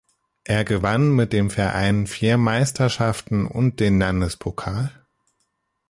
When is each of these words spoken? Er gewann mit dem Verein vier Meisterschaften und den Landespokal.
Er 0.45 0.65
gewann 0.65 1.11
mit 1.15 1.31
dem 1.31 1.51
Verein 1.51 2.07
vier 2.07 2.39
Meisterschaften 2.39 3.45
und 3.45 3.79
den 3.79 3.99
Landespokal. 3.99 4.91